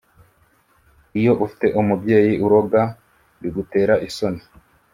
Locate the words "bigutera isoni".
3.41-4.41